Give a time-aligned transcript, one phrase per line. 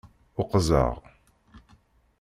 [0.41, 0.89] Ukzɣ